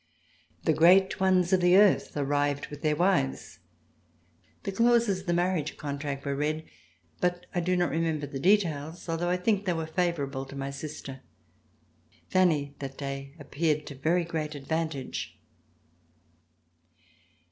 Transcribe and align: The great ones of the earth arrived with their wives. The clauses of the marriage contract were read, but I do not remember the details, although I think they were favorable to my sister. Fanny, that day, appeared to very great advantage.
The 0.63 0.73
great 0.73 1.19
ones 1.19 1.53
of 1.53 1.61
the 1.61 1.77
earth 1.77 2.17
arrived 2.17 2.69
with 2.71 2.81
their 2.81 2.95
wives. 2.95 3.59
The 4.63 4.71
clauses 4.71 5.19
of 5.19 5.25
the 5.27 5.33
marriage 5.33 5.77
contract 5.77 6.25
were 6.25 6.35
read, 6.35 6.63
but 7.19 7.45
I 7.53 7.59
do 7.59 7.77
not 7.77 7.91
remember 7.91 8.25
the 8.25 8.39
details, 8.39 9.07
although 9.07 9.29
I 9.29 9.37
think 9.37 9.65
they 9.65 9.73
were 9.73 9.85
favorable 9.85 10.45
to 10.47 10.55
my 10.55 10.71
sister. 10.71 11.21
Fanny, 12.29 12.73
that 12.79 12.97
day, 12.97 13.35
appeared 13.37 13.85
to 13.85 13.93
very 13.95 14.23
great 14.23 14.55
advantage. 14.55 15.39